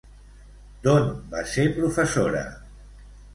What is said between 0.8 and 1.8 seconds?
D'on va ser